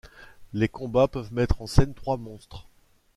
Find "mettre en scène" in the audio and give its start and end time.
1.31-1.93